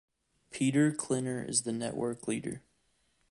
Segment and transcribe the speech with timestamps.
[0.49, 2.63] Peter Klenner is the Network Leader.